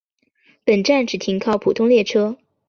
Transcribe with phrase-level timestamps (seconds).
[0.65, 2.35] 本站只停靠普通列车。